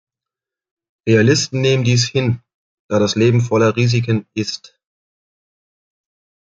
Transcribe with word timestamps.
Realisten 1.07 1.61
nehmen 1.61 1.83
dies 1.83 2.07
hin, 2.07 2.41
da 2.89 2.97
das 2.97 3.15
Leben 3.15 3.39
voller 3.39 3.75
Risiken 3.75 4.25
ist. 4.33 4.79